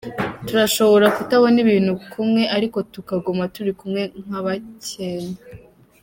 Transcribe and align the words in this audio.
"Turashobora 0.47 1.07
kutabona 1.15 1.57
ibintu 1.65 1.93
kumwe, 2.11 2.41
ariko 2.57 2.77
tukaguma 2.93 3.43
turi 3.53 3.71
kumwe 3.79 4.01
nk'abakenya. 4.25 5.35